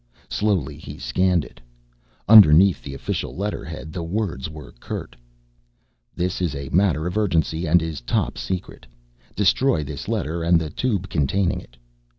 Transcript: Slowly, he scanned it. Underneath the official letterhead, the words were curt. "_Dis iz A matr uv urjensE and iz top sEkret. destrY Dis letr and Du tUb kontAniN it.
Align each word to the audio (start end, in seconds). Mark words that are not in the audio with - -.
Slowly, 0.29 0.77
he 0.79 0.97
scanned 0.97 1.45
it. 1.45 1.61
Underneath 2.27 2.81
the 2.81 2.95
official 2.95 3.35
letterhead, 3.35 3.93
the 3.93 4.01
words 4.01 4.49
were 4.49 4.71
curt. 4.79 5.15
"_Dis 6.17 6.41
iz 6.41 6.55
A 6.55 6.69
matr 6.71 7.07
uv 7.07 7.13
urjensE 7.13 7.69
and 7.69 7.83
iz 7.83 8.01
top 8.01 8.33
sEkret. 8.35 8.85
destrY 9.35 9.85
Dis 9.85 10.07
letr 10.07 10.43
and 10.43 10.57
Du 10.57 10.71
tUb 10.71 11.07
kontAniN 11.07 11.61
it. 11.61 11.77